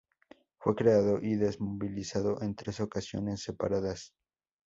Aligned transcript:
Fue 0.57 0.73
creado 0.75 1.19
y 1.21 1.35
desmovilizado 1.35 2.41
en 2.41 2.55
tres 2.55 2.79
ocasiones 2.79 3.43
separadas. 3.43 4.15